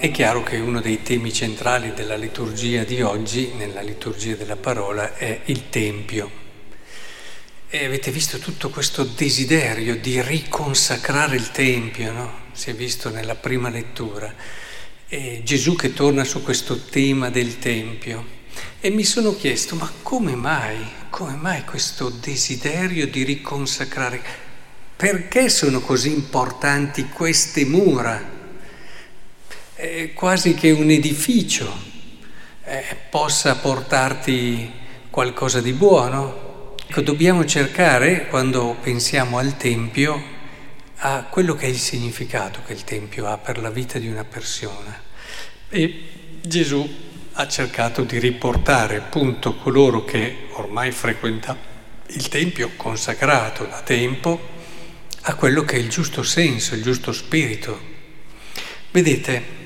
è 0.00 0.10
chiaro 0.10 0.42
che 0.42 0.56
uno 0.56 0.80
dei 0.80 1.02
temi 1.02 1.30
centrali 1.30 1.92
della 1.92 2.16
liturgia 2.16 2.84
di 2.84 3.02
oggi, 3.02 3.52
nella 3.54 3.82
liturgia 3.82 4.34
della 4.34 4.56
parola, 4.56 5.14
è 5.14 5.42
il 5.44 5.68
Tempio. 5.68 6.30
E 7.68 7.84
avete 7.84 8.10
visto 8.10 8.38
tutto 8.38 8.70
questo 8.70 9.04
desiderio 9.04 9.96
di 9.96 10.22
riconsacrare 10.22 11.36
il 11.36 11.50
Tempio, 11.50 12.12
no? 12.12 12.32
Si 12.52 12.70
è 12.70 12.74
visto 12.74 13.10
nella 13.10 13.34
prima 13.34 13.68
lettura. 13.68 14.34
E 15.06 15.42
Gesù 15.44 15.76
che 15.76 15.92
torna 15.92 16.24
su 16.24 16.42
questo 16.42 16.78
tema 16.84 17.28
del 17.28 17.58
Tempio. 17.58 18.24
E 18.80 18.88
mi 18.88 19.04
sono 19.04 19.36
chiesto, 19.36 19.74
ma 19.74 19.92
come 20.00 20.34
mai, 20.34 20.78
come 21.10 21.34
mai 21.34 21.62
questo 21.64 22.08
desiderio 22.08 23.06
di 23.06 23.22
riconsacrare? 23.22 24.22
Perché 24.96 25.50
sono 25.50 25.80
così 25.80 26.10
importanti 26.10 27.10
queste 27.10 27.66
mura? 27.66 28.39
Eh, 29.80 30.12
quasi 30.12 30.52
che 30.54 30.70
un 30.70 30.90
edificio 30.90 31.72
eh, 32.64 32.96
possa 33.08 33.56
portarti 33.56 34.70
qualcosa 35.08 35.60
di 35.60 35.72
buono. 35.72 36.76
Ecco, 36.86 37.00
dobbiamo 37.00 37.46
cercare, 37.46 38.26
quando 38.28 38.76
pensiamo 38.80 39.38
al 39.38 39.56
Tempio, 39.56 40.38
a 40.96 41.24
quello 41.30 41.54
che 41.54 41.64
è 41.64 41.68
il 41.68 41.78
significato 41.78 42.60
che 42.66 42.74
il 42.74 42.84
Tempio 42.84 43.26
ha 43.26 43.38
per 43.38 43.58
la 43.58 43.70
vita 43.70 43.98
di 43.98 44.08
una 44.08 44.24
persona. 44.24 45.00
E 45.70 46.02
Gesù 46.42 47.08
ha 47.32 47.48
cercato 47.48 48.02
di 48.02 48.18
riportare 48.18 48.96
appunto 48.96 49.54
coloro 49.56 50.04
che 50.04 50.48
ormai 50.52 50.90
frequentavano 50.90 51.68
il 52.08 52.28
Tempio 52.28 52.72
consacrato 52.76 53.64
da 53.64 53.80
tempo 53.82 54.58
a 55.22 55.34
quello 55.36 55.64
che 55.64 55.76
è 55.76 55.78
il 55.78 55.88
giusto 55.88 56.22
senso, 56.22 56.74
il 56.74 56.82
giusto 56.82 57.12
spirito. 57.12 57.88
Vedete, 58.90 59.60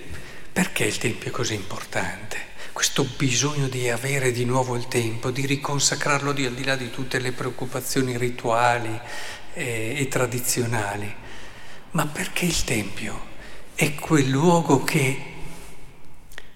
perché 0.54 0.84
il 0.84 0.98
Tempio 0.98 1.30
è 1.30 1.32
così 1.32 1.54
importante? 1.54 2.38
Questo 2.72 3.02
bisogno 3.16 3.66
di 3.66 3.90
avere 3.90 4.30
di 4.30 4.44
nuovo 4.44 4.76
il 4.76 4.86
tempo, 4.86 5.32
di 5.32 5.46
riconsacrarlo 5.46 6.30
di, 6.30 6.46
al 6.46 6.54
di 6.54 6.62
là 6.62 6.76
di 6.76 6.90
tutte 6.90 7.18
le 7.18 7.32
preoccupazioni 7.32 8.16
rituali 8.16 8.96
e, 9.52 9.94
e 9.98 10.06
tradizionali. 10.06 11.12
Ma 11.90 12.06
perché 12.06 12.44
il 12.44 12.62
Tempio 12.62 13.20
è 13.74 13.96
quel 13.96 14.28
luogo 14.28 14.84
che 14.84 15.22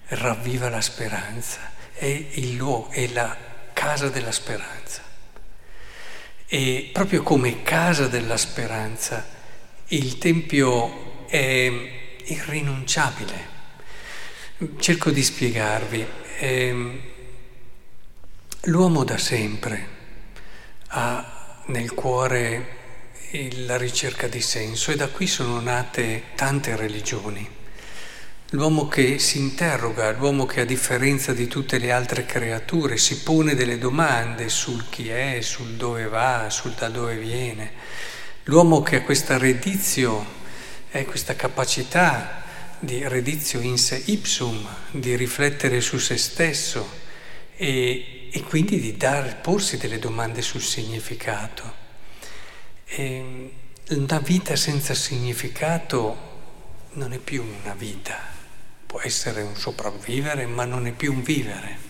ravviva 0.05 0.69
la 0.69 0.79
speranza, 0.79 1.69
è 1.91 2.05
il 2.05 2.55
luogo, 2.55 2.91
è 2.91 3.05
la 3.07 3.35
casa 3.73 4.07
della 4.07 4.31
speranza. 4.31 5.03
E 6.47 6.89
proprio 6.93 7.21
come 7.21 7.63
casa 7.63 8.07
della 8.07 8.37
speranza, 8.37 9.27
il 9.87 10.17
Tempio 10.17 11.27
è 11.27 11.69
irrinunciabile 12.27 13.57
Cerco 14.77 15.09
di 15.11 15.23
spiegarvi. 15.23 16.05
Eh, 16.37 17.01
l'uomo 18.63 19.05
da 19.05 19.17
sempre 19.17 19.87
ha 20.87 21.61
nel 21.67 21.93
cuore 21.93 22.75
la 23.65 23.77
ricerca 23.77 24.27
di 24.27 24.41
senso 24.41 24.91
e 24.91 24.97
da 24.97 25.07
qui 25.07 25.27
sono 25.27 25.61
nate 25.61 26.23
tante 26.35 26.75
religioni. 26.75 27.49
L'uomo 28.49 28.89
che 28.89 29.17
si 29.17 29.37
interroga, 29.37 30.11
l'uomo 30.11 30.45
che 30.45 30.59
a 30.59 30.65
differenza 30.65 31.31
di 31.31 31.47
tutte 31.47 31.77
le 31.77 31.93
altre 31.93 32.25
creature 32.25 32.97
si 32.97 33.19
pone 33.19 33.55
delle 33.55 33.77
domande 33.77 34.49
sul 34.49 34.89
chi 34.89 35.07
è, 35.07 35.39
sul 35.39 35.75
dove 35.75 36.03
va, 36.09 36.49
sul 36.49 36.73
da 36.73 36.89
dove 36.89 37.15
viene. 37.15 37.71
L'uomo 38.43 38.81
che 38.81 38.97
ha 38.97 39.01
questa 39.03 39.37
redizio, 39.37 40.25
è 40.89 41.05
questa 41.05 41.37
capacità 41.37 42.47
di 42.79 43.05
redizio 43.07 43.59
in 43.59 43.77
se 43.77 44.01
ipsum, 44.05 44.67
di 44.91 45.15
riflettere 45.15 45.81
su 45.81 45.97
se 45.97 46.17
stesso 46.17 46.87
e, 47.55 48.29
e 48.31 48.41
quindi 48.43 48.79
di 48.79 48.95
dar, 48.95 49.41
porsi 49.41 49.77
delle 49.77 49.99
domande 49.99 50.41
sul 50.41 50.61
significato. 50.61 51.87
E 52.85 53.51
una 53.89 54.19
vita 54.19 54.55
senza 54.55 54.93
significato 54.93 56.27
non 56.93 57.11
è 57.13 57.17
più 57.17 57.43
una 57.43 57.73
vita, 57.73 58.17
può 58.85 59.01
essere 59.01 59.41
un 59.41 59.55
sopravvivere, 59.55 60.45
ma 60.45 60.65
non 60.65 60.87
è 60.87 60.91
più 60.91 61.13
un 61.13 61.21
vivere. 61.21 61.87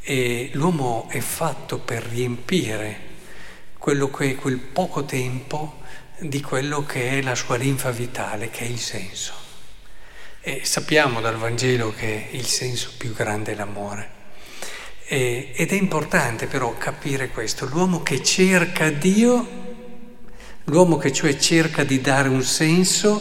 E 0.00 0.50
l'uomo 0.52 1.08
è 1.10 1.20
fatto 1.20 1.78
per 1.78 2.04
riempire 2.04 3.14
quello 3.76 4.08
che 4.10 4.30
è 4.30 4.34
quel 4.36 4.58
poco 4.58 5.04
tempo 5.04 5.80
di 6.18 6.40
quello 6.40 6.84
che 6.84 7.18
è 7.18 7.22
la 7.22 7.34
sua 7.34 7.56
linfa 7.56 7.90
vitale, 7.90 8.50
che 8.50 8.60
è 8.60 8.68
il 8.68 8.78
senso. 8.78 9.45
E 10.48 10.60
sappiamo 10.62 11.20
dal 11.20 11.38
Vangelo 11.38 11.92
che 11.92 12.28
il 12.30 12.46
senso 12.46 12.92
più 12.96 13.12
grande 13.12 13.50
è 13.50 13.54
l'amore. 13.56 14.10
E, 15.04 15.50
ed 15.52 15.72
è 15.72 15.74
importante 15.74 16.46
però 16.46 16.76
capire 16.78 17.30
questo. 17.30 17.66
L'uomo 17.66 18.04
che 18.04 18.22
cerca 18.22 18.88
Dio, 18.90 19.44
l'uomo 20.66 20.98
che 20.98 21.12
cioè 21.12 21.36
cerca 21.36 21.82
di 21.82 22.00
dare 22.00 22.28
un 22.28 22.44
senso, 22.44 23.20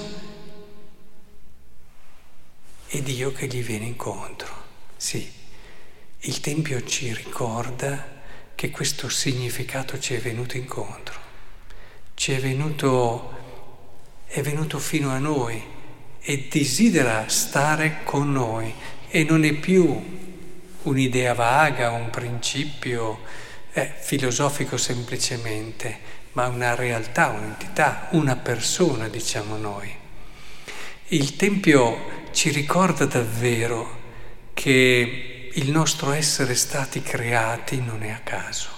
è 2.86 3.02
Dio 3.02 3.32
che 3.32 3.48
gli 3.48 3.64
viene 3.64 3.86
incontro. 3.86 4.54
Sì, 4.96 5.28
il 6.20 6.40
Tempio 6.42 6.84
ci 6.84 7.12
ricorda 7.12 8.22
che 8.54 8.70
questo 8.70 9.10
significato 9.10 9.98
ci 9.98 10.14
è 10.14 10.20
venuto 10.20 10.58
incontro, 10.58 11.20
ci 12.14 12.34
è 12.34 12.40
venuto, 12.40 13.34
è 14.28 14.44
venuto 14.44 14.78
fino 14.78 15.10
a 15.10 15.18
noi 15.18 15.74
e 16.28 16.48
desidera 16.50 17.26
stare 17.28 18.00
con 18.04 18.32
noi 18.32 18.74
e 19.10 19.24
non 19.24 19.46
è 19.46 19.54
più 19.54 20.14
un'idea 20.82 21.36
vaga, 21.36 21.92
un 21.92 22.10
principio 22.10 23.20
eh, 23.74 23.92
filosofico 24.00 24.76
semplicemente, 24.76 25.98
ma 26.32 26.48
una 26.48 26.74
realtà, 26.74 27.28
un'entità, 27.28 28.08
una 28.12 28.36
persona, 28.36 29.08
diciamo 29.08 29.56
noi. 29.56 29.94
Il 31.10 31.36
Tempio 31.36 32.24
ci 32.32 32.50
ricorda 32.50 33.06
davvero 33.06 34.02
che 34.54 35.50
il 35.54 35.70
nostro 35.70 36.12
essere 36.12 36.56
stati 36.56 37.04
creati 37.04 37.80
non 37.82 38.02
è 38.02 38.10
a 38.10 38.22
caso. 38.24 38.70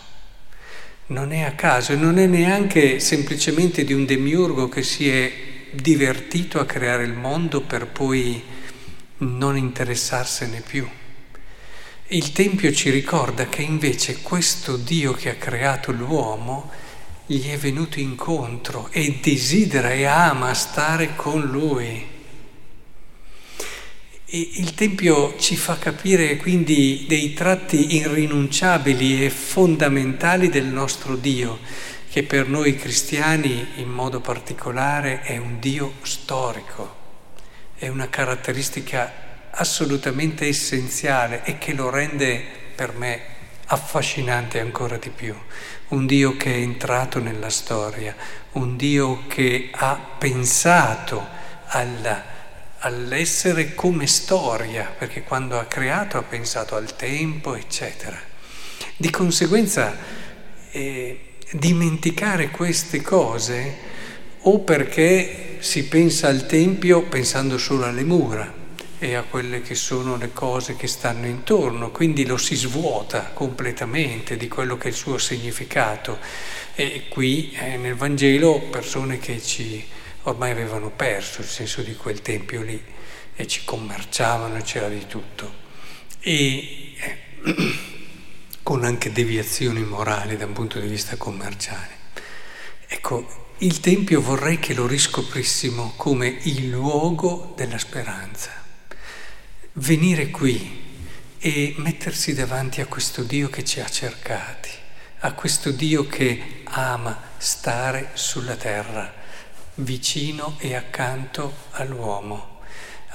Non 1.07 1.31
è 1.31 1.43
a 1.43 1.53
caso 1.53 1.93
e 1.93 1.95
non 1.95 2.19
è 2.19 2.25
neanche 2.25 2.99
semplicemente 2.99 3.85
di 3.85 3.93
un 3.93 4.05
demiurgo 4.05 4.67
che 4.67 4.83
si 4.83 5.09
è 5.09 5.31
divertito 5.71 6.59
a 6.59 6.65
creare 6.65 7.03
il 7.03 7.13
mondo 7.13 7.61
per 7.61 7.87
poi 7.87 8.41
non 9.19 9.57
interessarsene 9.57 10.61
più. 10.61 10.87
Il 12.07 12.31
Tempio 12.31 12.71
ci 12.71 12.89
ricorda 12.89 13.47
che 13.47 13.61
invece 13.61 14.21
questo 14.21 14.77
Dio 14.77 15.11
che 15.13 15.29
ha 15.29 15.35
creato 15.35 15.91
l'uomo 15.91 16.71
gli 17.25 17.49
è 17.49 17.57
venuto 17.57 17.99
incontro 17.99 18.87
e 18.91 19.19
desidera 19.21 19.91
e 19.91 20.05
ama 20.05 20.53
stare 20.53 21.15
con 21.17 21.41
lui. 21.41 22.05
E 24.29 24.49
il 24.55 24.73
Tempio 24.73 25.35
ci 25.37 25.57
fa 25.57 25.77
capire 25.77 26.37
quindi 26.37 27.05
dei 27.07 27.33
tratti 27.33 27.95
irrinunciabili 27.97 29.25
e 29.25 29.29
fondamentali 29.29 30.47
del 30.47 30.67
nostro 30.67 31.17
Dio 31.17 31.59
che 32.09 32.23
per 32.23 32.47
noi 32.47 32.75
cristiani 32.75 33.73
in 33.75 33.89
modo 33.89 34.21
particolare 34.21 35.21
è 35.21 35.37
un 35.37 35.59
Dio 35.59 35.93
storico, 36.01 36.95
è 37.75 37.87
una 37.87 38.09
caratteristica 38.09 39.25
assolutamente 39.51 40.47
essenziale 40.47 41.43
e 41.43 41.57
che 41.57 41.73
lo 41.73 41.89
rende 41.89 42.43
per 42.75 42.93
me 42.93 43.35
affascinante 43.67 44.59
ancora 44.59 44.97
di 44.97 45.09
più. 45.09 45.35
Un 45.89 46.05
Dio 46.05 46.37
che 46.37 46.53
è 46.53 46.57
entrato 46.57 47.19
nella 47.19 47.49
storia, 47.49 48.15
un 48.53 48.77
Dio 48.77 49.25
che 49.27 49.69
ha 49.73 49.99
pensato 50.17 51.25
alla, 51.67 52.23
all'essere 52.79 53.73
come 53.73 54.07
storia, 54.07 54.93
perché 54.97 55.23
quando 55.23 55.59
ha 55.59 55.65
creato 55.65 56.17
ha 56.17 56.23
pensato 56.23 56.75
al 56.75 56.95
tempo, 56.95 57.55
eccetera. 57.55 58.19
Di 58.95 59.09
conseguenza 59.09 59.95
eh, 60.71 61.26
dimenticare 61.51 62.49
queste 62.49 63.01
cose 63.01 63.75
o 64.41 64.59
perché 64.59 65.57
si 65.59 65.85
pensa 65.85 66.27
al 66.27 66.45
Tempio 66.45 67.03
pensando 67.03 67.57
solo 67.57 67.85
alle 67.85 68.03
mura 68.03 68.53
e 68.99 69.13
a 69.13 69.23
quelle 69.23 69.61
che 69.61 69.75
sono 69.75 70.17
le 70.17 70.33
cose 70.33 70.75
che 70.75 70.87
stanno 70.87 71.27
intorno, 71.27 71.91
quindi 71.91 72.25
lo 72.25 72.37
si 72.37 72.55
svuota 72.55 73.31
completamente 73.33 74.37
di 74.37 74.47
quello 74.47 74.77
che 74.77 74.85
è 74.85 74.91
il 74.91 74.95
suo 74.95 75.17
significato. 75.17 76.17
E 76.75 77.05
qui 77.07 77.51
eh, 77.51 77.77
nel 77.77 77.95
Vangelo 77.95 78.59
persone 78.71 79.19
che 79.19 79.41
ci 79.41 79.85
ormai 80.23 80.51
avevano 80.51 80.89
perso 80.89 81.41
il 81.41 81.47
senso 81.47 81.81
di 81.81 81.95
quel 81.95 82.21
Tempio 82.21 82.61
lì 82.61 82.81
e 83.35 83.47
ci 83.47 83.61
commerciavano, 83.63 84.59
c'era 84.61 84.89
di 84.89 85.05
tutto. 85.07 85.65
E, 86.19 86.93
eh, 86.97 87.17
con 88.67 88.83
anche 88.83 89.13
deviazioni 89.13 89.81
morali 89.81 90.35
da 90.35 90.45
un 90.45 90.51
punto 90.51 90.77
di 90.77 90.89
vista 90.89 91.15
commerciale. 91.15 91.87
Ecco, 92.85 93.53
il 93.59 93.79
Tempio 93.79 94.19
vorrei 94.19 94.59
che 94.59 94.73
lo 94.73 94.85
riscoprissimo 94.85 95.93
come 95.95 96.27
il 96.27 96.67
luogo 96.67 97.53
della 97.55 97.77
speranza, 97.77 98.51
venire 99.75 100.31
qui 100.31 100.83
e 101.39 101.75
mettersi 101.77 102.33
davanti 102.33 102.81
a 102.81 102.87
questo 102.87 103.23
Dio 103.23 103.47
che 103.47 103.63
ci 103.63 103.79
ha 103.79 103.87
cercati, 103.87 104.71
a 105.19 105.31
questo 105.31 105.71
Dio 105.71 106.05
che 106.05 106.63
ama 106.65 107.17
stare 107.37 108.09
sulla 108.15 108.57
terra, 108.57 109.13
vicino 109.75 110.57
e 110.59 110.75
accanto 110.75 111.53
all'uomo 111.71 112.56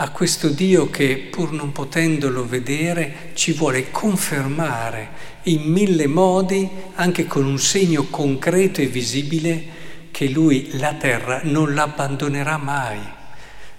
a 0.03 0.11
questo 0.11 0.49
Dio 0.49 0.91
che 0.91 1.17
pur 1.17 1.53
non 1.53 1.71
potendolo 1.71 2.45
vedere 2.45 3.31
ci 3.35 3.53
vuole 3.53 3.93
confermare 3.93 5.11
in 5.45 5.63
mille 5.63 6.09
modi, 6.09 6.69
anche 6.95 7.29
con 7.29 7.45
un 7.45 7.59
segno 7.61 8.09
concreto 8.11 8.81
e 8.81 8.87
visibile, 8.87 9.81
che 10.11 10.29
lui 10.29 10.77
la 10.77 10.95
terra 10.95 11.43
non 11.45 11.73
l'abbandonerà 11.73 12.57
mai, 12.57 12.99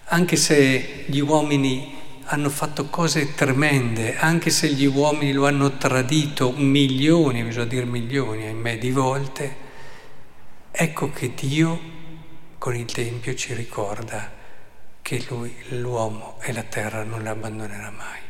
anche 0.06 0.38
se 0.38 1.04
gli 1.08 1.20
uomini 1.20 1.94
hanno 2.24 2.50
fatto 2.50 2.86
cose 2.86 3.34
tremende, 3.36 4.16
anche 4.18 4.50
se 4.50 4.70
gli 4.70 4.86
uomini 4.86 5.34
lo 5.34 5.46
hanno 5.46 5.78
tradito 5.78 6.54
milioni, 6.54 7.44
bisogna 7.44 7.66
dire 7.66 7.86
milioni, 7.86 8.46
ahimè, 8.46 8.78
di 8.78 8.92
volte, 8.92 9.56
ecco 10.72 11.12
che 11.12 11.34
Dio 11.36 11.78
con 12.58 12.78
il 12.78 12.86
Tempio 12.86 13.36
ci 13.36 13.54
ricorda 13.54 14.42
che 15.04 15.24
lui, 15.28 15.54
l'uomo 15.78 16.40
e 16.42 16.54
la 16.54 16.64
terra 16.64 17.04
non 17.04 17.24
la 17.24 17.32
abbandonerà 17.32 17.92
mai. 17.92 18.22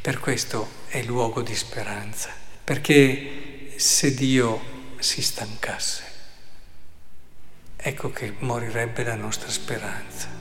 Per 0.00 0.20
questo 0.20 0.68
è 0.86 1.02
luogo 1.02 1.42
di 1.42 1.54
speranza, 1.54 2.30
perché 2.62 3.72
se 3.76 4.14
Dio 4.14 4.94
si 4.98 5.20
stancasse, 5.20 6.02
ecco 7.76 8.10
che 8.12 8.36
morirebbe 8.38 9.02
la 9.02 9.16
nostra 9.16 9.50
speranza. 9.50 10.33